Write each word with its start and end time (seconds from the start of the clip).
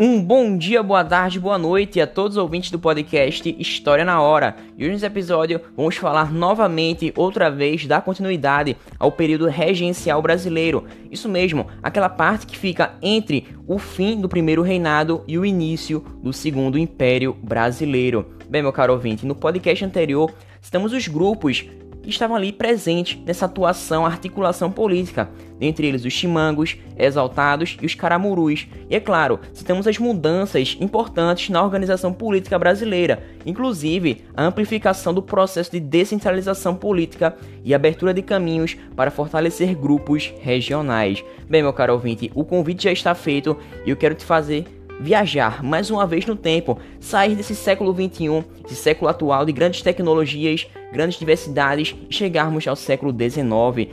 Um 0.00 0.22
bom 0.22 0.56
dia, 0.56 0.80
boa 0.80 1.04
tarde, 1.04 1.40
boa 1.40 1.58
noite 1.58 2.00
a 2.00 2.06
todos 2.06 2.36
os 2.36 2.40
ouvintes 2.40 2.70
do 2.70 2.78
podcast 2.78 3.56
História 3.58 4.04
na 4.04 4.22
Hora. 4.22 4.54
E 4.76 4.84
hoje 4.84 4.92
nesse 4.92 5.04
episódio 5.04 5.60
vamos 5.76 5.96
falar 5.96 6.32
novamente, 6.32 7.12
outra 7.16 7.50
vez, 7.50 7.84
da 7.84 8.00
continuidade 8.00 8.76
ao 8.96 9.10
período 9.10 9.48
regencial 9.48 10.22
brasileiro. 10.22 10.84
Isso 11.10 11.28
mesmo, 11.28 11.66
aquela 11.82 12.08
parte 12.08 12.46
que 12.46 12.56
fica 12.56 12.92
entre 13.02 13.48
o 13.66 13.76
fim 13.76 14.20
do 14.20 14.28
primeiro 14.28 14.62
reinado 14.62 15.24
e 15.26 15.36
o 15.36 15.44
início 15.44 16.04
do 16.22 16.32
segundo 16.32 16.78
império 16.78 17.36
brasileiro. 17.42 18.24
Bem, 18.48 18.62
meu 18.62 18.72
caro 18.72 18.92
ouvinte, 18.92 19.26
no 19.26 19.34
podcast 19.34 19.84
anterior 19.84 20.32
citamos 20.60 20.92
os 20.92 21.08
grupos 21.08 21.66
estavam 22.10 22.36
ali 22.36 22.52
presentes 22.52 23.18
nessa 23.24 23.46
atuação, 23.46 24.06
articulação 24.06 24.70
política, 24.70 25.28
dentre 25.58 25.86
eles 25.86 26.04
os 26.04 26.12
chimangos, 26.12 26.76
exaltados 26.96 27.76
e 27.80 27.86
os 27.86 27.94
caramurus. 27.94 28.66
E 28.88 28.96
é 28.96 29.00
claro, 29.00 29.38
citamos 29.52 29.86
as 29.86 29.98
mudanças 29.98 30.76
importantes 30.80 31.50
na 31.50 31.62
organização 31.62 32.12
política 32.12 32.58
brasileira, 32.58 33.22
inclusive 33.44 34.24
a 34.34 34.44
amplificação 34.44 35.12
do 35.12 35.22
processo 35.22 35.72
de 35.72 35.80
descentralização 35.80 36.74
política 36.74 37.36
e 37.64 37.74
abertura 37.74 38.14
de 38.14 38.22
caminhos 38.22 38.76
para 38.96 39.10
fortalecer 39.10 39.74
grupos 39.74 40.32
regionais. 40.40 41.22
Bem, 41.48 41.62
meu 41.62 41.72
caro 41.72 41.94
ouvinte, 41.94 42.30
o 42.34 42.44
convite 42.44 42.84
já 42.84 42.92
está 42.92 43.14
feito 43.14 43.56
e 43.84 43.90
eu 43.90 43.96
quero 43.96 44.14
te 44.14 44.24
fazer 44.24 44.77
viajar 45.00 45.62
mais 45.62 45.90
uma 45.90 46.06
vez 46.06 46.26
no 46.26 46.36
tempo, 46.36 46.78
sair 47.00 47.34
desse 47.34 47.54
século 47.54 47.92
21, 47.92 48.44
esse 48.64 48.74
século 48.74 49.08
atual 49.08 49.44
de 49.44 49.52
grandes 49.52 49.82
tecnologias, 49.82 50.66
grandes 50.92 51.18
diversidades 51.18 51.94
e 52.08 52.14
chegarmos 52.14 52.66
ao 52.66 52.76
século 52.76 53.12
19, 53.12 53.90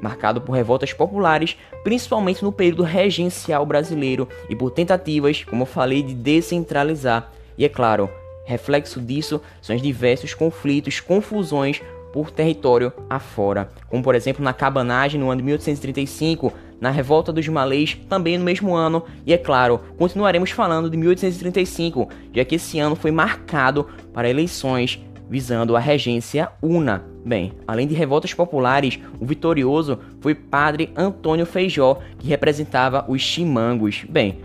marcado 0.00 0.40
por 0.40 0.52
revoltas 0.52 0.92
populares, 0.92 1.56
principalmente 1.82 2.42
no 2.42 2.52
período 2.52 2.82
regencial 2.82 3.64
brasileiro 3.66 4.28
e 4.48 4.56
por 4.56 4.70
tentativas, 4.70 5.44
como 5.44 5.62
eu 5.62 5.66
falei, 5.66 6.02
de 6.02 6.14
descentralizar. 6.14 7.30
E 7.58 7.64
é 7.64 7.68
claro, 7.68 8.10
reflexo 8.44 9.00
disso 9.00 9.40
são 9.60 9.74
os 9.74 9.82
diversos 9.82 10.34
conflitos, 10.34 11.00
confusões 11.00 11.82
por 12.12 12.30
território 12.30 12.92
afora, 13.10 13.68
como 13.88 14.02
por 14.02 14.14
exemplo 14.14 14.42
na 14.42 14.54
cabanagem 14.54 15.20
no 15.20 15.30
ano 15.30 15.42
de 15.42 15.44
1835, 15.44 16.52
na 16.80 16.90
Revolta 16.90 17.32
dos 17.32 17.46
Malês, 17.48 17.98
também 18.08 18.38
no 18.38 18.44
mesmo 18.44 18.74
ano, 18.74 19.04
e 19.24 19.32
é 19.32 19.38
claro, 19.38 19.80
continuaremos 19.98 20.50
falando 20.50 20.90
de 20.90 20.96
1835, 20.96 22.08
já 22.34 22.44
que 22.44 22.56
esse 22.56 22.78
ano 22.78 22.96
foi 22.96 23.10
marcado 23.10 23.86
para 24.12 24.28
eleições 24.28 25.00
visando 25.28 25.76
a 25.76 25.80
regência 25.80 26.50
una. 26.62 27.04
Bem, 27.24 27.52
além 27.66 27.86
de 27.86 27.94
revoltas 27.94 28.32
populares, 28.32 29.00
o 29.18 29.26
vitorioso 29.26 29.98
foi 30.20 30.34
padre 30.34 30.92
Antônio 30.96 31.44
Feijó, 31.44 31.98
que 32.18 32.28
representava 32.28 33.04
os 33.08 33.20
chimangos. 33.20 34.04
Bem, 34.08 34.38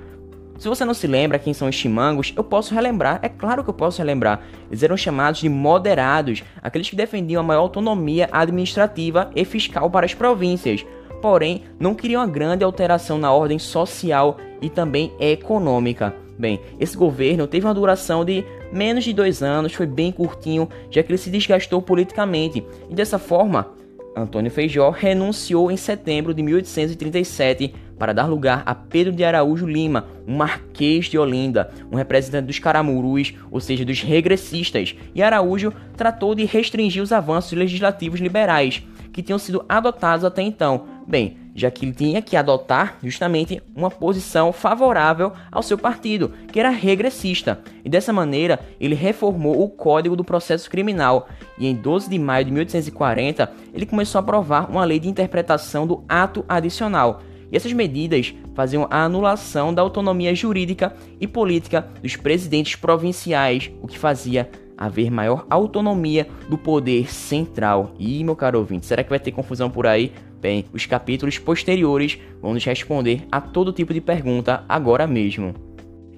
se 0.57 0.67
você 0.67 0.85
não 0.85 0.93
se 0.93 1.07
lembra 1.07 1.39
quem 1.39 1.53
são 1.53 1.67
os 1.67 1.75
chimangos, 1.75 2.33
eu 2.35 2.43
posso 2.43 2.73
relembrar, 2.73 3.19
é 3.21 3.29
claro 3.29 3.63
que 3.63 3.69
eu 3.69 3.73
posso 3.73 3.99
relembrar. 3.99 4.41
Eles 4.69 4.83
eram 4.83 4.97
chamados 4.97 5.41
de 5.41 5.49
moderados, 5.49 6.43
aqueles 6.61 6.89
que 6.89 6.95
defendiam 6.95 7.41
a 7.41 7.43
maior 7.43 7.61
autonomia 7.61 8.29
administrativa 8.31 9.29
e 9.35 9.45
fiscal 9.45 9.89
para 9.89 10.05
as 10.05 10.13
províncias 10.13 10.85
porém 11.21 11.63
não 11.79 11.93
queriam 11.93 12.21
uma 12.21 12.27
grande 12.27 12.63
alteração 12.63 13.17
na 13.17 13.31
ordem 13.31 13.59
social 13.59 14.37
e 14.61 14.69
também 14.69 15.13
econômica. 15.19 16.13
Bem, 16.37 16.59
esse 16.79 16.97
governo 16.97 17.45
teve 17.45 17.65
uma 17.65 17.73
duração 17.73 18.25
de 18.25 18.43
menos 18.71 19.03
de 19.03 19.13
dois 19.13 19.43
anos, 19.43 19.73
foi 19.73 19.85
bem 19.85 20.11
curtinho, 20.11 20.67
já 20.89 21.03
que 21.03 21.11
ele 21.11 21.17
se 21.17 21.29
desgastou 21.29 21.81
politicamente, 21.81 22.65
e 22.89 22.95
dessa 22.95 23.19
forma, 23.19 23.67
Antônio 24.15 24.51
Feijó 24.51 24.89
renunciou 24.89 25.71
em 25.71 25.77
setembro 25.77 26.33
de 26.33 26.41
1837 26.43 27.73
para 27.97 28.13
dar 28.13 28.25
lugar 28.25 28.63
a 28.65 28.73
Pedro 28.73 29.13
de 29.13 29.23
Araújo 29.23 29.67
Lima, 29.67 30.07
um 30.27 30.35
marquês 30.35 31.05
de 31.05 31.17
Olinda, 31.17 31.71
um 31.91 31.95
representante 31.95 32.47
dos 32.47 32.59
caramurus, 32.59 33.33
ou 33.51 33.59
seja, 33.59 33.85
dos 33.85 34.01
regressistas, 34.01 34.95
e 35.13 35.21
Araújo 35.21 35.71
tratou 35.95 36.33
de 36.33 36.43
restringir 36.43 37.03
os 37.03 37.11
avanços 37.11 37.53
legislativos 37.53 38.19
liberais 38.19 38.83
que 39.13 39.21
tinham 39.21 39.37
sido 39.37 39.63
adotados 39.67 40.25
até 40.25 40.41
então, 40.41 40.85
Bem, 41.07 41.37
já 41.55 41.69
que 41.69 41.85
ele 41.85 41.93
tinha 41.93 42.21
que 42.21 42.35
adotar 42.35 42.97
justamente 43.03 43.61
uma 43.75 43.89
posição 43.89 44.53
favorável 44.53 45.33
ao 45.51 45.63
seu 45.63 45.77
partido, 45.77 46.31
que 46.51 46.59
era 46.59 46.69
regressista, 46.69 47.59
e 47.83 47.89
dessa 47.89 48.13
maneira 48.13 48.59
ele 48.79 48.95
reformou 48.95 49.61
o 49.61 49.69
Código 49.69 50.15
do 50.15 50.23
Processo 50.23 50.69
Criminal, 50.69 51.27
e 51.57 51.67
em 51.67 51.75
12 51.75 52.09
de 52.09 52.17
maio 52.17 52.45
de 52.45 52.51
1840 52.51 53.51
ele 53.73 53.85
começou 53.85 54.19
a 54.19 54.21
aprovar 54.21 54.69
uma 54.69 54.85
lei 54.85 54.99
de 54.99 55.09
interpretação 55.09 55.85
do 55.85 56.03
ato 56.07 56.45
adicional. 56.47 57.21
E 57.51 57.57
essas 57.57 57.73
medidas 57.73 58.33
faziam 58.55 58.87
a 58.89 59.03
anulação 59.03 59.73
da 59.73 59.81
autonomia 59.81 60.33
jurídica 60.33 60.95
e 61.19 61.27
política 61.27 61.85
dos 62.01 62.15
presidentes 62.15 62.75
provinciais, 62.75 63.69
o 63.81 63.87
que 63.87 63.99
fazia 63.99 64.49
haver 64.77 65.11
maior 65.11 65.45
autonomia 65.49 66.27
do 66.49 66.57
poder 66.57 67.13
central. 67.13 67.93
E, 67.99 68.23
meu 68.23 68.35
caro 68.35 68.57
ouvinte, 68.57 68.85
será 68.85 69.03
que 69.03 69.09
vai 69.11 69.19
ter 69.19 69.31
confusão 69.31 69.69
por 69.69 69.85
aí? 69.85 70.11
Bem, 70.41 70.65
os 70.73 70.87
capítulos 70.87 71.37
posteriores 71.37 72.17
vão 72.41 72.55
nos 72.55 72.65
responder 72.65 73.27
a 73.31 73.39
todo 73.39 73.71
tipo 73.71 73.93
de 73.93 74.01
pergunta 74.01 74.65
agora 74.67 75.05
mesmo. 75.05 75.53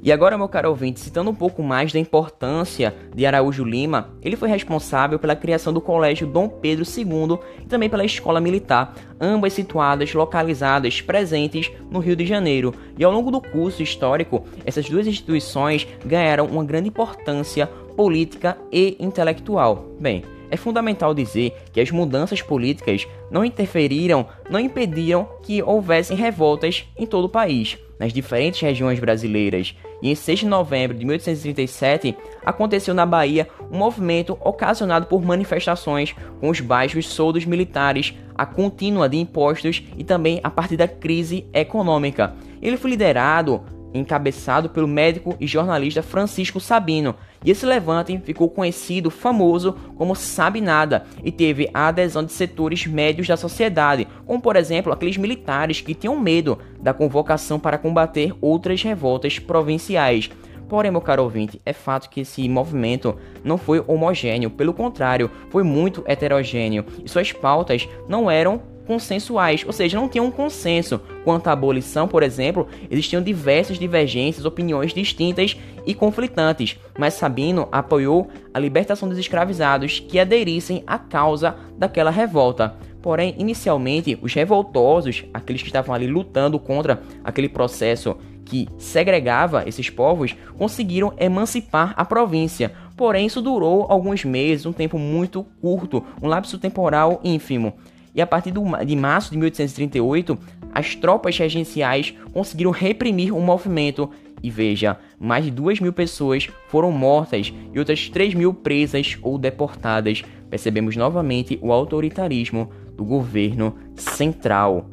E 0.02 0.12
agora, 0.12 0.38
meu 0.38 0.50
caro 0.50 0.70
ouvinte, 0.70 1.00
citando 1.00 1.30
um 1.30 1.36
pouco 1.36 1.62
mais 1.62 1.92
da 1.92 2.00
importância 2.00 2.94
de 3.14 3.26
Araújo 3.26 3.64
Lima, 3.64 4.10
ele 4.22 4.36
foi 4.36 4.50
responsável 4.50 5.18
pela 5.20 5.36
criação 5.36 5.72
do 5.74 5.80
Colégio 5.80 6.28
Dom 6.28 6.48
Pedro 6.48 6.86
II 6.86 7.38
e 7.62 7.66
também 7.66 7.90
pela 7.90 8.04
Escola 8.04 8.42
Militar, 8.42 8.94
ambas 9.20 9.54
situadas, 9.54 10.14
localizadas, 10.14 11.02
presentes 11.02 11.72
no 11.90 12.00
Rio 12.00 12.18
de 12.18 12.26
Janeiro. 12.26 12.74
E 12.98 13.04
ao 13.04 13.14
longo 13.14 13.32
do 13.32 13.42
curso 13.42 13.84
histórico, 13.84 14.46
essas 14.66 14.90
duas 14.90 15.08
instituições 15.08 15.88
ganharam 16.06 16.48
uma 16.48 16.66
grande 16.66 16.90
importância 16.90 17.68
política 17.96 18.58
e 18.72 18.98
intelectual. 19.00 19.86
Bem, 20.00 20.24
é 20.53 20.56
fundamental 20.56 21.16
dizer 21.16 21.52
que 21.74 21.81
as 21.81 21.90
mudanças 21.90 22.40
políticas 22.40 23.08
não 23.31 23.44
interferiram, 23.44 24.28
não 24.47 24.59
impediram 24.59 25.28
que 25.41 25.64
houvessem 25.64 26.16
revoltas 26.16 26.86
em 26.96 27.08
todo 27.08 27.25
o 27.25 27.30
país, 27.30 27.75
nas 28.00 28.14
diferentes 28.14 28.62
regiões 28.62 29.00
brasileiras. 29.00 29.75
E 30.00 30.12
em 30.12 30.13
6 30.13 30.42
de 30.42 30.46
novembro 30.46 30.96
de 30.96 31.06
1837, 31.06 32.16
aconteceu 32.46 32.94
na 32.94 33.03
Bahia 33.03 33.47
um 33.72 33.78
movimento 33.80 34.38
ocasionado 34.42 35.08
por 35.08 35.24
manifestações 35.24 36.13
com 36.40 36.52
os 36.52 36.59
baixos 36.59 37.08
soldos 37.08 37.46
militares, 37.46 38.13
a 38.36 38.46
contínua 38.46 39.09
de 39.09 39.18
impostos 39.18 39.81
e 39.97 40.03
também 40.03 40.40
a 40.44 40.52
partir 40.52 40.78
da 40.78 40.88
crise 40.88 41.47
econômica. 41.52 42.36
Ele 42.62 42.78
foi 42.78 42.92
liderado 42.92 43.63
encabeçado 43.94 44.70
pelo 44.70 44.88
médico 44.88 45.36
e 45.40 45.46
jornalista 45.46 46.02
Francisco 46.02 46.59
Sabino. 46.59 47.16
E 47.46 47.52
esse 47.52 47.66
levante 47.66 48.18
ficou 48.24 48.50
conhecido, 48.50 49.12
famoso 49.12 49.74
como 49.96 50.16
Sabe 50.16 50.62
Nada, 50.62 51.06
e 51.24 51.31
teve 51.31 51.70
a 51.74 51.88
adesão 51.88 52.24
de 52.24 52.31
setores 52.31 52.86
médios 52.88 53.28
da 53.28 53.38
sociedade, 53.38 54.08
como 54.26 54.42
por 54.42 54.56
exemplo 54.56 54.92
aqueles 54.92 55.18
militares 55.18 55.81
que 55.81 55.94
tinham 55.94 56.20
medo 56.20 56.58
da 56.80 56.94
convocação 56.94 57.59
para 57.59 57.78
combater 57.78 58.34
outras 58.42 58.81
revoltas 58.81 59.40
provinciais. 59.40 60.30
Porém, 60.68 60.90
meu 60.90 61.02
caro 61.02 61.24
ouvinte, 61.24 61.62
é 61.66 61.74
fato 61.74 62.10
que 62.10 62.22
esse 62.22 62.48
movimento 62.50 63.16
não 63.44 63.58
foi 63.58 63.84
homogêneo, 63.86 64.50
pelo 64.50 64.74
contrário, 64.74 65.30
foi 65.52 65.62
muito 65.62 66.04
heterogêneo 66.08 66.86
e 67.04 67.10
suas 67.10 67.31
pautas 67.31 67.88
não 68.08 68.31
eram 68.31 68.73
consensuais, 68.86 69.64
ou 69.66 69.74
seja, 69.74 69.98
não 70.00 70.10
tinham 70.10 70.26
um 70.26 70.32
consenso 70.32 71.00
quanto 71.24 71.48
à 71.48 71.52
abolição, 71.52 72.08
por 72.08 72.24
exemplo, 72.24 72.68
existiam 72.90 73.22
diversas 73.22 73.80
divergências, 73.80 74.46
opiniões 74.46 74.94
distintas 74.94 75.58
e 75.86 75.94
conflitantes, 75.94 76.78
mas 76.98 77.14
Sabino 77.14 77.68
apoiou 77.72 78.30
a 78.54 78.60
libertação 78.60 79.08
dos 79.08 79.18
escravizados 79.18 80.00
que 80.00 80.20
aderissem 80.20 80.84
à 80.86 80.98
causa 80.98 81.56
daquela 81.78 82.12
revolta. 82.12 82.76
Porém, 83.02 83.36
inicialmente, 83.38 84.18
os 84.22 84.34
revoltosos, 84.34 85.26
aqueles 85.34 85.62
que 85.62 85.68
estavam 85.68 85.94
ali 85.94 86.07
lutando 86.07 86.57
contra 86.57 87.02
aquele 87.24 87.50
processo 87.50 88.16
que 88.46 88.68
segregava 88.78 89.68
esses 89.68 89.90
povos, 89.90 90.36
conseguiram 90.57 91.13
emancipar 91.18 91.94
a 91.98 92.06
província. 92.06 92.72
Porém, 92.96 93.25
isso 93.25 93.42
durou 93.42 93.88
alguns 93.90 94.24
meses, 94.24 94.66
um 94.66 94.72
tempo 94.72 94.98
muito 94.98 95.46
curto, 95.60 96.04
um 96.22 96.28
lapso 96.28 96.57
temporal 96.57 97.19
ínfimo 97.24 97.74
e 98.15 98.21
a 98.21 98.27
partir 98.27 98.51
de 98.51 98.95
março 98.95 99.31
de 99.31 99.38
1838, 99.38 100.38
as 100.74 100.95
tropas 100.95 101.38
regenciais 101.38 102.13
conseguiram 102.31 102.71
reprimir 102.71 103.33
o 103.33 103.39
movimento 103.39 104.10
e 104.44 104.50
veja, 104.50 104.98
mais 105.18 105.45
de 105.45 105.51
2 105.51 105.80
mil 105.80 105.94
pessoas 105.94 106.50
foram 106.68 106.92
mortas 106.92 107.54
e 107.74 107.80
outras 107.80 108.10
3 108.10 108.33
mil 108.33 108.54
presas 108.54 109.18
ou 109.21 109.38
deportadas. 109.38 110.21
Percebemos 110.50 110.98
novamente 110.98 111.57
o 111.62 111.71
autoritarismo 111.71 112.69
do 112.98 113.06
governo 113.06 113.74
central. 113.95 114.86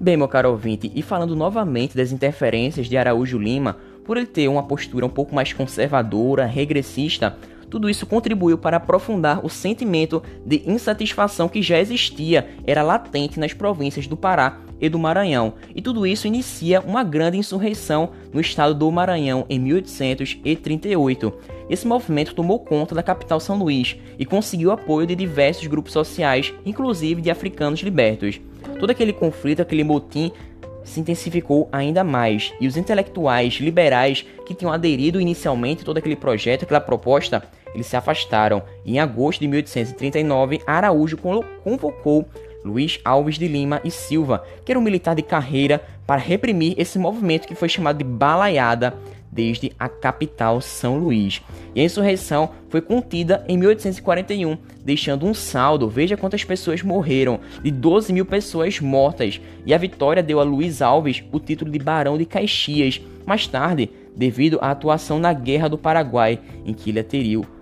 Bem, 0.00 0.16
meu 0.16 0.26
caro 0.26 0.50
ouvinte, 0.50 0.90
e 0.94 1.00
falando 1.00 1.36
novamente 1.36 1.96
das 1.96 2.10
interferências 2.10 2.88
de 2.88 2.96
Araújo 2.96 3.38
Lima, 3.38 3.76
por 4.04 4.16
ele 4.16 4.26
ter 4.26 4.48
uma 4.48 4.62
postura 4.62 5.06
um 5.06 5.10
pouco 5.10 5.34
mais 5.34 5.52
conservadora, 5.52 6.44
regressista, 6.44 7.36
tudo 7.70 7.88
isso 7.88 8.04
contribuiu 8.04 8.58
para 8.58 8.76
aprofundar 8.76 9.44
o 9.46 9.48
sentimento 9.48 10.22
de 10.44 10.62
insatisfação 10.66 11.48
que 11.48 11.62
já 11.62 11.78
existia, 11.78 12.48
era 12.66 12.82
latente 12.82 13.38
nas 13.38 13.54
províncias 13.54 14.06
do 14.06 14.16
Pará 14.16 14.58
e 14.80 14.88
do 14.88 14.98
Maranhão, 14.98 15.54
e 15.74 15.80
tudo 15.80 16.06
isso 16.06 16.26
inicia 16.26 16.80
uma 16.80 17.04
grande 17.04 17.36
insurreição 17.36 18.10
no 18.32 18.40
estado 18.40 18.74
do 18.74 18.90
Maranhão 18.90 19.46
em 19.48 19.58
1838. 19.58 21.32
Esse 21.68 21.86
movimento 21.86 22.34
tomou 22.34 22.58
conta 22.58 22.94
da 22.94 23.02
capital 23.02 23.38
São 23.38 23.56
Luís 23.56 23.96
e 24.18 24.24
conseguiu 24.24 24.72
apoio 24.72 25.06
de 25.06 25.14
diversos 25.14 25.66
grupos 25.66 25.92
sociais, 25.92 26.52
inclusive 26.66 27.22
de 27.22 27.30
africanos 27.30 27.80
libertos. 27.80 28.40
Todo 28.78 28.90
aquele 28.90 29.12
conflito, 29.12 29.62
aquele 29.62 29.84
motim 29.84 30.32
se 30.84 31.00
intensificou 31.00 31.68
ainda 31.70 32.02
mais, 32.02 32.52
e 32.60 32.66
os 32.66 32.76
intelectuais 32.76 33.54
liberais 33.54 34.24
que 34.46 34.54
tinham 34.54 34.72
aderido 34.72 35.20
inicialmente 35.20 35.82
a 35.82 35.84
todo 35.84 35.98
aquele 35.98 36.16
projeto, 36.16 36.64
aquela 36.64 36.80
proposta, 36.80 37.42
eles 37.74 37.86
se 37.86 37.96
afastaram. 37.96 38.62
Em 38.84 38.98
agosto 38.98 39.40
de 39.40 39.48
1839, 39.48 40.60
Araújo 40.66 41.16
convocou 41.62 42.26
Luiz 42.64 43.00
Alves 43.04 43.38
de 43.38 43.48
Lima 43.48 43.80
e 43.84 43.90
Silva, 43.90 44.44
que 44.64 44.72
era 44.72 44.78
um 44.78 44.82
militar 44.82 45.14
de 45.14 45.22
carreira, 45.22 45.82
para 46.06 46.20
reprimir 46.20 46.74
esse 46.76 46.98
movimento 46.98 47.46
que 47.46 47.54
foi 47.54 47.68
chamado 47.68 47.98
de 47.98 48.04
balaiada 48.04 48.94
desde 49.30 49.72
a 49.78 49.88
capital 49.88 50.60
São 50.60 50.98
Luís. 50.98 51.40
E 51.74 51.80
a 51.80 51.84
insurreição 51.84 52.50
foi 52.68 52.80
contida 52.80 53.44
em 53.48 53.56
1841, 53.56 54.58
deixando 54.84 55.26
um 55.26 55.34
saldo, 55.34 55.88
veja 55.88 56.16
quantas 56.16 56.44
pessoas 56.44 56.82
morreram, 56.82 57.40
de 57.62 57.70
12 57.70 58.12
mil 58.12 58.26
pessoas 58.26 58.80
mortas, 58.80 59.40
e 59.64 59.72
a 59.72 59.78
vitória 59.78 60.22
deu 60.22 60.40
a 60.40 60.42
Luiz 60.42 60.82
Alves 60.82 61.22
o 61.30 61.38
título 61.38 61.70
de 61.70 61.78
Barão 61.78 62.18
de 62.18 62.24
Caxias. 62.24 63.00
Mais 63.24 63.46
tarde, 63.46 63.90
devido 64.16 64.58
à 64.60 64.70
atuação 64.70 65.18
na 65.18 65.32
Guerra 65.32 65.68
do 65.68 65.78
Paraguai, 65.78 66.40
em 66.64 66.74
que 66.74 66.90
ele 66.90 66.98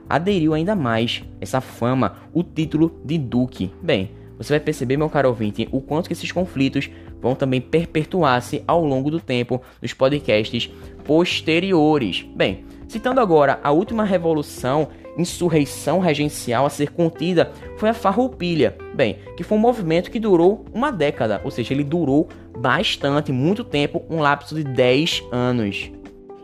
aderiu, 0.08 0.54
ainda 0.54 0.74
mais 0.74 1.22
essa 1.40 1.60
fama, 1.60 2.16
o 2.32 2.42
título 2.42 2.98
de 3.04 3.18
Duque. 3.18 3.70
Bem, 3.82 4.10
você 4.38 4.52
vai 4.52 4.60
perceber, 4.60 4.96
meu 4.96 5.10
caro 5.10 5.28
ouvinte, 5.28 5.68
o 5.72 5.80
quanto 5.80 6.06
que 6.06 6.12
esses 6.12 6.30
conflitos 6.30 6.88
vão 7.20 7.34
também 7.34 7.60
perpetuar-se 7.60 8.62
ao 8.66 8.84
longo 8.84 9.10
do 9.10 9.20
tempo 9.20 9.60
nos 9.80 9.92
podcasts 9.92 10.70
posteriores. 11.04 12.24
Bem, 12.34 12.64
citando 12.88 13.20
agora 13.20 13.58
a 13.62 13.70
última 13.70 14.04
revolução, 14.04 14.88
insurreição 15.16 15.98
regencial 15.98 16.64
a 16.64 16.70
ser 16.70 16.92
contida 16.92 17.50
foi 17.76 17.88
a 17.88 17.94
Farroupilha, 17.94 18.76
bem, 18.94 19.18
que 19.36 19.42
foi 19.42 19.58
um 19.58 19.60
movimento 19.60 20.10
que 20.10 20.20
durou 20.20 20.64
uma 20.72 20.92
década, 20.92 21.40
ou 21.44 21.50
seja, 21.50 21.74
ele 21.74 21.84
durou 21.84 22.28
bastante, 22.56 23.32
muito 23.32 23.64
tempo, 23.64 24.04
um 24.08 24.20
lapso 24.20 24.54
de 24.54 24.64
10 24.64 25.24
anos. 25.32 25.90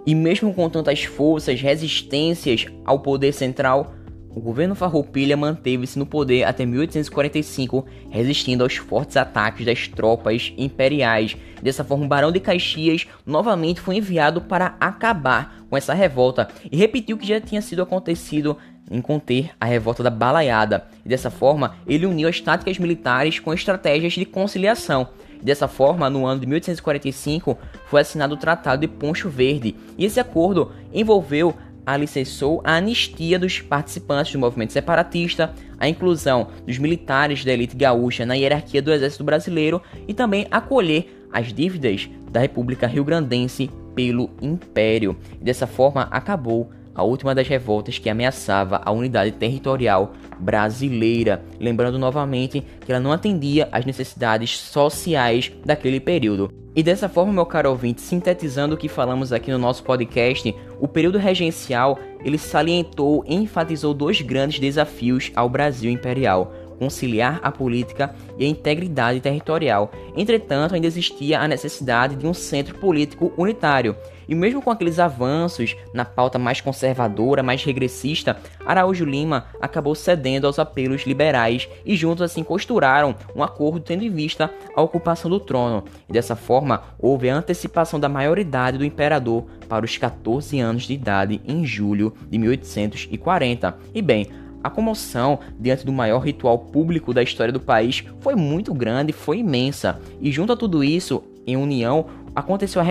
E 0.06 0.14
mesmo 0.14 0.52
com 0.52 0.68
tantas 0.68 1.04
forças, 1.04 1.60
resistências 1.60 2.66
ao 2.84 2.98
poder 2.98 3.32
central, 3.32 3.94
o 4.34 4.40
governo 4.40 4.74
Farroupilha 4.74 5.36
manteve-se 5.36 5.98
no 5.98 6.04
poder 6.04 6.44
até 6.44 6.66
1845, 6.66 7.86
resistindo 8.10 8.64
aos 8.64 8.76
fortes 8.76 9.16
ataques 9.16 9.64
das 9.64 9.86
tropas 9.86 10.52
imperiais. 10.58 11.36
Dessa 11.62 11.84
forma, 11.84 12.04
o 12.04 12.08
Barão 12.08 12.32
de 12.32 12.40
Caxias 12.40 13.06
novamente 13.24 13.80
foi 13.80 13.96
enviado 13.96 14.40
para 14.40 14.76
acabar 14.80 15.64
com 15.70 15.76
essa 15.76 15.94
revolta 15.94 16.48
e 16.70 16.76
repetiu 16.76 17.16
o 17.16 17.18
que 17.18 17.26
já 17.26 17.40
tinha 17.40 17.62
sido 17.62 17.82
acontecido 17.82 18.56
em 18.90 19.00
conter 19.00 19.50
a 19.60 19.64
revolta 19.64 20.02
da 20.02 20.10
Balaiada. 20.10 20.86
E 21.04 21.08
dessa 21.08 21.30
forma, 21.30 21.76
ele 21.86 22.04
uniu 22.04 22.28
as 22.28 22.40
táticas 22.40 22.78
militares 22.78 23.38
com 23.38 23.54
estratégias 23.54 24.14
de 24.14 24.24
conciliação. 24.24 25.08
Dessa 25.40 25.68
forma, 25.68 26.10
no 26.10 26.26
ano 26.26 26.40
de 26.40 26.46
1845, 26.46 27.56
foi 27.86 28.00
assinado 28.00 28.34
o 28.34 28.38
Tratado 28.38 28.80
de 28.80 28.88
Poncho 28.88 29.28
Verde, 29.28 29.76
e 29.96 30.04
esse 30.04 30.18
acordo 30.18 30.72
envolveu 30.92 31.54
alicerçou 31.86 32.60
a 32.64 32.76
anistia 32.76 33.38
dos 33.38 33.60
participantes 33.60 34.32
do 34.32 34.38
movimento 34.38 34.72
separatista, 34.72 35.52
a 35.78 35.88
inclusão 35.88 36.48
dos 36.66 36.78
militares 36.78 37.44
da 37.44 37.52
elite 37.52 37.76
gaúcha 37.76 38.24
na 38.24 38.34
hierarquia 38.34 38.80
do 38.80 38.92
exército 38.92 39.24
brasileiro 39.24 39.80
e 40.06 40.14
também 40.14 40.46
acolher 40.50 41.28
as 41.32 41.52
dívidas 41.52 42.08
da 42.30 42.40
República 42.40 42.86
Rio-Grandense 42.86 43.70
pelo 43.94 44.30
Império. 44.40 45.16
E 45.40 45.44
dessa 45.44 45.66
forma 45.66 46.02
acabou 46.10 46.70
a 46.94 47.02
última 47.02 47.34
das 47.34 47.48
revoltas 47.48 47.98
que 47.98 48.08
ameaçava 48.08 48.80
a 48.84 48.92
unidade 48.92 49.32
territorial 49.32 50.12
brasileira, 50.38 51.42
lembrando 51.58 51.98
novamente 51.98 52.64
que 52.84 52.92
ela 52.92 53.00
não 53.00 53.12
atendia 53.12 53.68
às 53.72 53.84
necessidades 53.84 54.56
sociais 54.58 55.52
daquele 55.64 55.98
período. 55.98 56.63
E 56.76 56.82
dessa 56.82 57.08
forma, 57.08 57.32
meu 57.32 57.46
caro 57.46 57.70
ouvinte, 57.70 58.00
sintetizando 58.00 58.74
o 58.74 58.78
que 58.78 58.88
falamos 58.88 59.32
aqui 59.32 59.48
no 59.52 59.58
nosso 59.58 59.84
podcast, 59.84 60.52
o 60.80 60.88
período 60.88 61.18
regencial 61.18 61.96
ele 62.24 62.36
salientou 62.36 63.24
e 63.28 63.34
enfatizou 63.36 63.94
dois 63.94 64.20
grandes 64.20 64.58
desafios 64.58 65.30
ao 65.36 65.48
Brasil 65.48 65.88
imperial 65.88 66.52
conciliar 66.84 67.40
a 67.42 67.50
política 67.50 68.14
e 68.38 68.44
a 68.44 68.48
integridade 68.48 69.18
territorial. 69.18 69.90
Entretanto, 70.14 70.74
ainda 70.74 70.86
existia 70.86 71.40
a 71.40 71.48
necessidade 71.48 72.14
de 72.14 72.26
um 72.26 72.34
centro 72.34 72.74
político 72.74 73.32
unitário. 73.38 73.96
E 74.28 74.34
mesmo 74.34 74.62
com 74.62 74.70
aqueles 74.70 74.98
avanços 74.98 75.76
na 75.92 76.04
pauta 76.04 76.38
mais 76.38 76.60
conservadora, 76.60 77.42
mais 77.42 77.62
regressista, 77.64 78.38
Araújo 78.64 79.04
Lima 79.04 79.46
acabou 79.60 79.94
cedendo 79.94 80.46
aos 80.46 80.58
apelos 80.58 81.02
liberais 81.02 81.68
e 81.84 81.94
juntos 81.96 82.22
assim 82.22 82.42
costuraram 82.42 83.14
um 83.34 83.42
acordo 83.42 83.80
tendo 83.80 84.04
em 84.04 84.10
vista 84.10 84.50
a 84.74 84.82
ocupação 84.82 85.30
do 85.30 85.40
trono. 85.40 85.84
E 86.08 86.12
dessa 86.12 86.36
forma, 86.36 86.82
houve 86.98 87.28
a 87.28 87.36
antecipação 87.36 88.00
da 88.00 88.08
maioridade 88.08 88.78
do 88.78 88.84
imperador 88.84 89.44
para 89.68 89.84
os 89.84 89.96
14 89.96 90.58
anos 90.58 90.84
de 90.84 90.94
idade 90.94 91.40
em 91.46 91.64
julho 91.66 92.14
de 92.30 92.38
1840. 92.38 93.76
E 93.94 94.00
bem, 94.00 94.28
a 94.64 94.70
comoção 94.70 95.40
diante 95.60 95.84
do 95.84 95.92
maior 95.92 96.20
ritual 96.20 96.58
público 96.58 97.12
da 97.12 97.22
história 97.22 97.52
do 97.52 97.60
país 97.60 98.02
foi 98.20 98.34
muito 98.34 98.72
grande, 98.72 99.12
foi 99.12 99.40
imensa. 99.40 100.00
E 100.22 100.32
junto 100.32 100.54
a 100.54 100.56
tudo 100.56 100.82
isso, 100.82 101.22
em 101.46 101.54
união, 101.54 102.06
aconteceu 102.34 102.82
a 102.82 102.84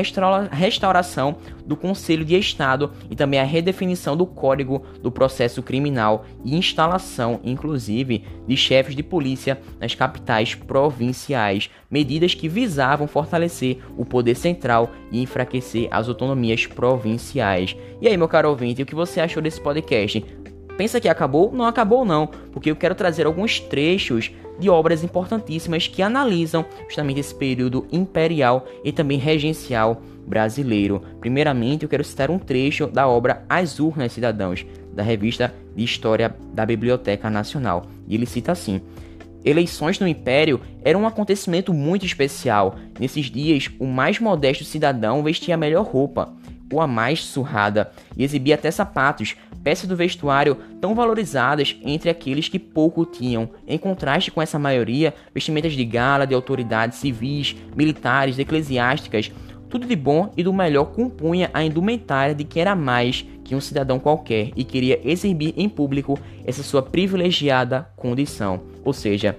restauração 0.52 1.36
do 1.66 1.76
Conselho 1.76 2.24
de 2.24 2.38
Estado 2.38 2.92
e 3.10 3.16
também 3.16 3.40
a 3.40 3.44
redefinição 3.44 4.16
do 4.16 4.26
Código 4.26 4.86
do 5.02 5.12
Processo 5.12 5.62
Criminal 5.64 6.26
e 6.46 6.56
instalação, 6.56 7.40
inclusive, 7.44 8.24
de 8.48 8.56
chefes 8.56 8.96
de 8.96 9.04
polícia 9.04 9.60
nas 9.80 9.96
capitais 9.96 10.56
provinciais, 10.56 11.70
medidas 11.90 12.34
que 12.34 12.48
visavam 12.48 13.08
fortalecer 13.08 13.80
o 13.98 14.06
poder 14.06 14.36
central 14.36 14.92
e 15.12 15.22
enfraquecer 15.22 15.88
as 15.92 16.08
autonomias 16.08 16.66
provinciais. 16.68 17.76
E 18.00 18.08
aí, 18.08 18.16
meu 18.16 18.28
caro 18.28 18.50
ouvinte, 18.50 18.84
o 18.84 18.86
que 18.86 18.96
você 18.96 19.20
achou 19.20 19.42
desse 19.42 19.60
podcast? 19.60 20.24
Pensa 20.78 21.00
que 21.00 21.08
acabou? 21.08 21.52
Não 21.52 21.66
acabou 21.66 22.04
não, 22.04 22.28
porque 22.52 22.72
eu 22.72 22.76
quero 22.76 22.96
trazer 22.96 23.26
alguns 23.26 23.60
trechos 23.60 24.32
de 24.60 24.70
obras 24.70 25.04
importantíssimas 25.04 25.88
que 25.88 26.02
analisam 26.02 26.66
justamente 26.88 27.20
esse 27.20 27.34
período 27.34 27.88
imperial 27.92 28.66
e 28.84 28.92
também 28.92 29.18
regencial 29.18 30.02
brasileiro. 30.26 31.02
Primeiramente, 31.20 31.84
eu 31.84 31.90
quero 31.90 32.04
citar 32.04 32.32
um 32.32 32.40
trecho 32.40 32.88
da 32.88 33.08
obra 33.08 33.44
As 33.50 33.80
Urnas 33.80 34.14
Cidadãos, 34.14 34.66
da 34.94 35.04
revista 35.04 35.54
de 35.76 35.84
História 35.84 36.36
da 36.54 36.66
Biblioteca 36.66 37.30
Nacional. 37.30 37.86
E 38.08 38.16
ele 38.16 38.26
cita 38.26 38.52
assim: 38.52 38.82
Eleições 39.44 40.00
no 40.00 40.08
Império 40.08 40.62
eram 40.84 41.02
um 41.02 41.08
acontecimento 41.08 41.74
muito 41.74 42.06
especial. 42.06 42.76
Nesses 43.00 43.26
dias, 43.26 43.70
o 43.80 43.86
mais 43.86 44.20
modesto 44.20 44.64
cidadão 44.64 45.22
vestia 45.22 45.56
a 45.56 45.58
melhor 45.58 45.86
roupa, 45.86 46.34
ou 46.74 46.82
a 46.82 46.88
mais 46.88 47.24
surrada, 47.24 47.92
e 48.18 48.24
exibia 48.24 48.56
até 48.56 48.72
sapatos, 48.72 49.36
peças 49.64 49.88
do 49.88 49.96
vestuário 49.96 50.58
tão 50.82 50.94
valorizadas 50.94 51.78
entre 51.84 52.10
aqueles 52.10 52.50
que 52.50 52.60
pouco 52.60 53.06
tinham, 53.06 53.50
em 53.68 53.78
contraste 53.78 54.32
com 54.32 54.42
essa 54.42 54.60
maioria, 54.60 55.14
vestimentas 55.34 55.74
de 55.74 55.86
gala 55.86 56.28
de 56.28 56.36
autoridades 56.36 56.98
civis, 56.98 57.56
militares, 57.76 58.38
eclesiásticas, 58.38 59.32
tudo 59.70 59.88
de 59.88 59.96
bom 59.96 60.32
e 60.38 60.44
do 60.44 60.54
melhor 60.54 60.86
compunha 60.92 61.50
a 61.52 61.64
indumentária 61.64 62.36
de 62.36 62.44
quem 62.44 62.62
era 62.62 62.76
mais 62.76 63.26
que 63.44 63.56
um 63.56 63.62
cidadão 63.62 64.00
qualquer 64.00 64.52
e 64.56 64.64
queria 64.64 65.02
exibir 65.04 65.54
em 65.58 65.68
público 65.68 66.20
essa 66.46 66.62
sua 66.62 66.84
privilegiada 66.84 67.88
condição. 67.96 68.62
Ou 68.86 68.94
seja, 68.94 69.36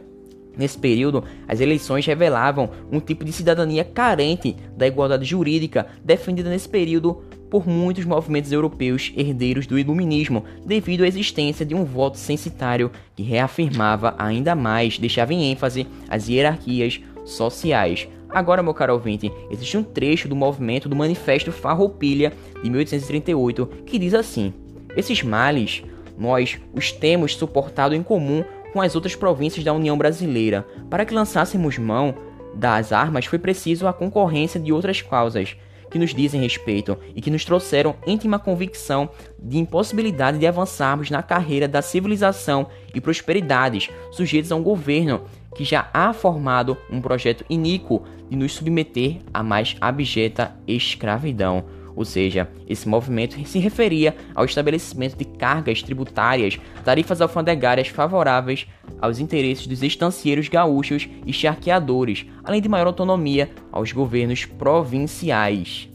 Nesse 0.56 0.78
período, 0.78 1.25
as 1.49 1.61
eleições 1.61 2.06
revelavam 2.06 2.70
um 2.90 3.00
tipo 3.00 3.25
de 3.25 3.32
cidadania 3.32 3.84
carente 3.84 4.56
da 4.76 4.87
igualdade 4.87 5.25
jurídica 5.25 5.87
defendida 6.04 6.49
nesse 6.49 6.68
período 6.68 7.23
por 7.50 7.68
muitos 7.68 8.04
movimentos 8.04 8.50
europeus 8.50 9.12
herdeiros 9.16 9.66
do 9.66 9.78
iluminismo, 9.78 10.44
devido 10.66 11.04
à 11.04 11.06
existência 11.06 11.64
de 11.64 11.75
um 11.75 11.84
voto 11.84 12.18
censitário 12.18 12.90
que 13.14 13.23
reafirmava 13.23 14.14
ainda 14.18 14.56
mais, 14.56 14.99
deixava 14.99 15.32
em 15.32 15.52
ênfase 15.52 15.87
as 16.08 16.28
hierarquias 16.28 17.00
sociais. 17.25 18.08
Agora, 18.28 18.62
meu 18.62 18.75
caro 18.75 18.94
ouvinte, 18.94 19.30
existe 19.50 19.76
um 19.76 19.84
trecho 19.84 20.28
do 20.28 20.34
movimento 20.34 20.88
do 20.88 20.96
Manifesto 20.96 21.52
Farroupilha 21.52 22.32
de 22.61 22.68
1838 22.68 23.66
que 23.87 24.00
diz 24.00 24.14
assim: 24.14 24.52
Esses 24.96 25.23
males 25.23 25.84
nós 26.18 26.58
os 26.73 26.90
temos 26.90 27.37
suportado 27.37 27.94
em 27.94 28.02
comum 28.02 28.42
com 28.75 28.83
as 28.83 28.97
outras 28.97 29.14
províncias 29.14 29.64
da 29.64 29.73
União 29.73 29.97
Brasileira. 29.97 30.66
Para 30.90 31.04
que 31.04 31.14
lançássemos 31.14 31.78
mão 31.78 32.12
das 32.57 32.93
armas 32.93 33.25
foi 33.25 33.38
preciso 33.38 33.87
a 33.87 33.93
concorrência 33.93 34.59
de 34.59 34.73
outras 34.73 35.00
causas, 35.00 35.57
que 35.88 35.99
nos 35.99 36.12
dizem 36.12 36.40
respeito 36.40 36.99
e 37.14 37.21
que 37.21 37.31
nos 37.31 37.45
trouxeram 37.45 37.95
íntima 38.04 38.37
convicção 38.37 39.09
de 39.40 39.59
impossibilidade 39.59 40.38
de 40.38 40.47
avançarmos 40.47 41.09
na 41.09 41.23
carreira 41.23 41.69
da 41.69 41.81
civilização 41.81 42.66
e 42.93 43.00
prosperidades 43.00 43.90
sujeitos 44.11 44.50
a 44.50 44.57
um 44.57 44.62
governo 44.62 45.23
que 45.54 45.62
já 45.62 45.88
há 45.95 46.12
formado 46.12 46.76
um 46.90 47.00
projeto 47.00 47.45
iníquo 47.49 48.02
de 48.28 48.37
nos 48.37 48.54
submeter 48.54 49.19
à 49.33 49.40
mais 49.40 49.76
abjeta 49.81 50.57
escravidão. 50.66 51.64
Ou 51.96 52.04
seja, 52.04 52.48
esse 52.68 52.88
movimento 52.88 53.38
se 53.46 53.58
referia 53.58 54.16
ao 54.34 54.44
estabelecimento 54.44 55.16
de 55.16 55.24
cargas 55.24 55.82
tributárias, 55.82 56.58
tarifas 56.84 57.20
alfandegárias 57.20 57.88
favoráveis 57.88 58.66
aos 59.00 59.18
interesses 59.18 59.66
dos 59.66 59.82
estancieiros 59.82 60.48
gaúchos 60.48 61.08
e 61.24 61.32
charqueadores, 61.32 62.26
além 62.42 62.60
de 62.60 62.68
maior 62.68 62.86
autonomia 62.86 63.50
aos 63.70 63.92
governos 63.92 64.44
provinciais. 64.44 65.88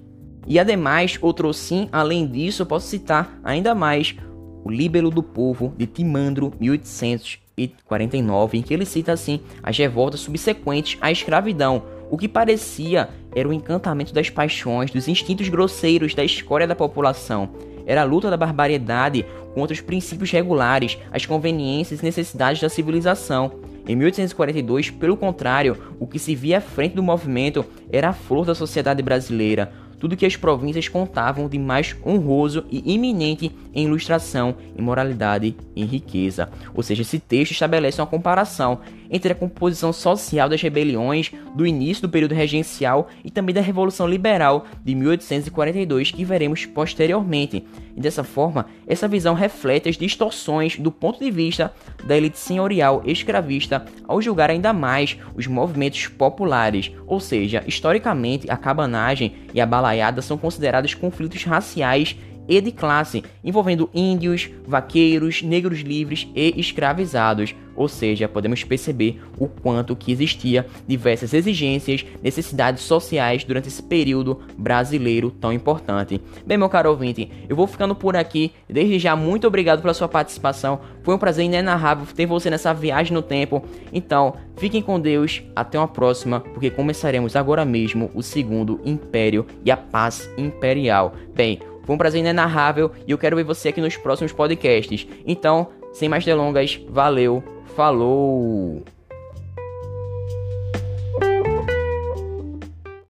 E 0.48 0.58
ademais, 0.58 1.20
outro 1.22 1.54
sim, 1.54 1.90
além 1.92 2.26
disso, 2.26 2.66
posso 2.66 2.88
citar 2.88 3.40
ainda 3.44 3.76
mais 3.76 4.16
o 4.64 4.72
Líbelo 4.72 5.12
do 5.12 5.22
Povo 5.22 5.74
de 5.78 5.86
Timandro 5.86 6.54
1849, 6.60 8.58
em 8.58 8.62
que 8.62 8.74
ele 8.74 8.86
cita 8.86 9.12
assim 9.12 9.42
as 9.62 9.78
revoltas 9.78 10.22
subsequentes 10.22 10.98
à 11.02 11.12
escravidão, 11.12 11.84
o 12.10 12.18
que 12.18 12.28
parecia 12.28 13.10
era 13.36 13.48
o 13.48 13.54
encantamento 13.54 14.14
das 14.14 14.30
paixões, 14.30 14.92
dos 14.92 15.08
instintos 15.08 15.50
grosseiros 15.50 16.14
da 16.14 16.24
escória 16.24 16.68
da 16.68 16.76
população. 16.76 17.50
Era 17.86 18.02
a 18.02 18.06
luta 18.06 18.30
da 18.30 18.38
barbaridade 18.38 19.26
contra 19.54 19.74
os 19.74 19.82
princípios 19.82 20.32
regulares, 20.32 20.98
as 21.12 21.26
conveniências 21.26 22.02
e 22.02 22.06
necessidades 22.06 22.62
da 22.62 22.70
civilização. 22.70 23.52
Em 23.88 23.96
1842, 23.96 24.92
pelo 24.92 25.18
contrário, 25.18 25.76
o 26.00 26.06
que 26.06 26.20
se 26.20 26.36
via 26.36 26.60
à 26.60 26.62
frente 26.62 26.96
do 26.96 27.02
movimento 27.02 27.66
era 27.92 28.10
a 28.10 28.14
flor 28.14 28.46
da 28.46 28.54
sociedade 28.54 29.02
brasileira, 29.02 29.72
tudo 30.00 30.16
que 30.16 30.26
as 30.26 30.36
províncias 30.36 30.88
contavam 30.88 31.50
de 31.50 31.60
mais 31.60 31.96
honroso 32.06 32.64
e 32.70 32.94
iminente 32.94 33.52
em 33.74 33.86
ilustração, 33.86 34.56
em 34.78 34.82
moralidade 34.82 35.56
e 35.76 35.84
em 35.84 35.86
riqueza. 35.86 36.50
Ou 36.74 36.82
seja, 36.82 37.02
esse 37.02 37.20
texto 37.20 37.52
estabelece 37.52 38.00
uma 38.00 38.08
comparação 38.08 38.80
entre 39.10 39.32
a 39.32 39.36
composição 39.36 39.92
social 39.92 40.48
das 40.48 40.62
rebeliões 40.62 41.32
do 41.56 41.66
início 41.66 42.04
do 42.04 42.10
período 42.10 42.36
regencial 42.36 43.08
e 43.24 43.32
também 43.32 43.54
da 43.54 43.62
Revolução 43.62 44.08
Liberal 44.08 44.66
de 44.84 44.96
1842 44.96 46.12
que 46.12 46.24
veremos 46.24 46.66
posteriormente. 46.66 47.66
E 47.96 48.02
dessa 48.02 48.24
forma, 48.24 48.68
essa 48.88 49.08
visão 49.08 49.34
reflete 49.34 49.90
as 49.90 49.98
distorções 49.98 50.78
do 50.78 50.92
ponto 50.92 51.20
de 51.20 51.30
vista 51.32 51.74
da 52.06 52.16
elite 52.16 52.38
senhorial 52.38 53.04
escravista 53.06 53.86
ao 54.08 54.22
julgar 54.22 54.50
ainda 54.50 54.72
mais 54.72 55.18
os 55.36 55.48
movimentos 55.48 56.08
populares, 56.08 56.92
ou 57.06 57.20
seja, 57.20 57.64
historicamente 57.68 58.50
a 58.50 58.56
cabanagem 58.56 59.36
e 59.54 59.60
a 59.60 59.66
balaiada 59.66 60.22
são 60.22 60.38
considerados 60.38 60.94
conflitos 60.94 61.44
raciais 61.44 62.16
e 62.50 62.60
de 62.60 62.72
classe, 62.72 63.24
envolvendo 63.44 63.90
índios, 63.94 64.50
vaqueiros, 64.68 65.44
negros 65.44 65.82
livres 65.82 66.28
e 66.36 66.60
escravizados. 66.60 67.56
Ou 67.76 67.88
seja, 67.88 68.28
podemos 68.28 68.62
perceber 68.62 69.22
o 69.38 69.48
quanto 69.48 69.96
que 69.96 70.12
existia 70.12 70.66
diversas 70.86 71.34
exigências, 71.34 72.06
necessidades 72.22 72.84
sociais 72.84 73.46
durante 73.46 73.70
esse 73.70 73.82
período 73.82 74.42
brasileiro 74.58 75.32
tão 75.32 75.54
importante. 75.54 76.20
Bem, 76.46 76.58
meu 76.58 76.68
caro 76.68 76.90
ouvinte, 76.90 77.32
eu 77.48 77.56
vou 77.56 77.68
ficando 77.68 77.96
por 77.96 78.18
aqui. 78.18 78.52
Desde 78.68 79.00
já, 79.00 79.16
muito 79.16 79.48
obrigado 79.48 79.82
pela 79.82 79.94
sua 79.94 80.10
participação. 80.10 80.82
Foi 81.04 81.16
um 81.16 81.20
prazer 81.20 81.46
inenarrável 81.46 82.06
ter 82.14 82.26
você 82.26 82.50
nessa 82.50 82.74
viagem 82.74 83.14
no 83.14 83.22
tempo. 83.22 83.64
Então, 83.94 84.34
fiquem 84.58 84.82
com 84.82 85.00
Deus. 85.00 85.42
Até 85.56 85.78
uma 85.78 85.88
próxima, 85.88 86.42
porque 86.42 86.70
começaremos 86.70 87.36
agora 87.38 87.64
mesmo 87.64 88.12
o 88.14 88.22
segundo 88.22 88.82
Império 88.84 89.46
e 89.64 89.72
a 89.72 89.78
Paz 89.78 90.30
Imperial. 90.38 91.14
Bem, 91.34 91.60
foi 91.90 91.96
um 91.96 91.98
prazer 91.98 92.20
inenarrável 92.20 92.92
e 93.08 93.10
eu 93.10 93.18
quero 93.18 93.36
ver 93.36 93.44
você 93.44 93.70
aqui 93.70 93.82
nos 93.82 93.98
próximos 93.98 94.32
podcasts. 94.32 95.08
Então, 95.26 95.70
sem 95.92 96.08
mais 96.08 96.24
delongas, 96.24 96.80
valeu, 96.88 97.44
falou! 97.76 98.84